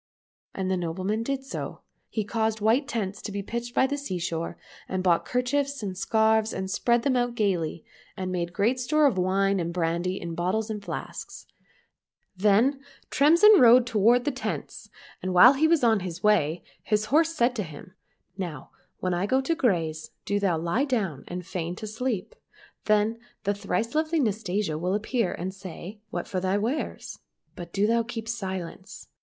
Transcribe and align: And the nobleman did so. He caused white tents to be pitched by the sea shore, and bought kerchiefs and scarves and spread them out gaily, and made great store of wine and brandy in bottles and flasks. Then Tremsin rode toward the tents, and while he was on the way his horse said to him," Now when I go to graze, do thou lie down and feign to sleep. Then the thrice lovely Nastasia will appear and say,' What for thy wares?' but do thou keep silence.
And 0.55 0.71
the 0.71 0.77
nobleman 0.77 1.21
did 1.21 1.43
so. 1.43 1.81
He 2.09 2.23
caused 2.23 2.59
white 2.59 2.87
tents 2.87 3.21
to 3.21 3.31
be 3.31 3.43
pitched 3.43 3.75
by 3.75 3.85
the 3.85 3.99
sea 3.99 4.17
shore, 4.17 4.57
and 4.89 5.03
bought 5.03 5.25
kerchiefs 5.25 5.83
and 5.83 5.95
scarves 5.95 6.53
and 6.53 6.71
spread 6.71 7.03
them 7.03 7.15
out 7.15 7.35
gaily, 7.35 7.85
and 8.17 8.31
made 8.31 8.51
great 8.51 8.79
store 8.79 9.05
of 9.05 9.19
wine 9.19 9.59
and 9.59 9.71
brandy 9.71 10.19
in 10.19 10.33
bottles 10.33 10.71
and 10.71 10.83
flasks. 10.83 11.45
Then 12.35 12.79
Tremsin 13.11 13.59
rode 13.61 13.85
toward 13.85 14.25
the 14.25 14.31
tents, 14.31 14.89
and 15.21 15.35
while 15.35 15.53
he 15.53 15.67
was 15.67 15.83
on 15.83 15.99
the 15.99 16.19
way 16.23 16.63
his 16.81 17.05
horse 17.13 17.35
said 17.35 17.55
to 17.57 17.61
him," 17.63 17.93
Now 18.39 18.71
when 19.01 19.13
I 19.13 19.27
go 19.27 19.39
to 19.41 19.53
graze, 19.53 20.09
do 20.25 20.39
thou 20.39 20.57
lie 20.57 20.83
down 20.85 21.25
and 21.27 21.45
feign 21.45 21.75
to 21.75 21.85
sleep. 21.85 22.33
Then 22.85 23.19
the 23.43 23.53
thrice 23.53 23.93
lovely 23.93 24.19
Nastasia 24.19 24.79
will 24.79 24.95
appear 24.95 25.31
and 25.31 25.53
say,' 25.53 25.99
What 26.09 26.27
for 26.27 26.39
thy 26.39 26.57
wares?' 26.57 27.19
but 27.55 27.71
do 27.71 27.85
thou 27.85 28.01
keep 28.01 28.27
silence. 28.27 29.07